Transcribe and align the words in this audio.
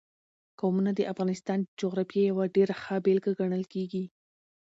قومونه 0.59 0.91
د 0.95 1.01
افغانستان 1.11 1.59
د 1.61 1.67
جغرافیې 1.81 2.23
یوه 2.31 2.45
ډېره 2.55 2.75
ښه 2.81 2.95
بېلګه 3.05 3.31
ګڼل 3.39 3.63
کېږي. 3.73 4.03